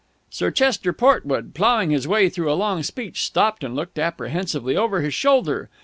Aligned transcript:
Sir 0.31 0.49
Chester 0.49 0.93
Portwood, 0.93 1.53
ploughing 1.53 1.91
his 1.91 2.07
way 2.07 2.27
through 2.27 2.51
a 2.51 2.57
long 2.57 2.81
speech, 2.81 3.21
stopped 3.23 3.63
and 3.63 3.75
looked 3.75 3.99
apprehensively 3.99 4.75
over 4.75 5.01
his 5.01 5.13
shoulder. 5.13 5.69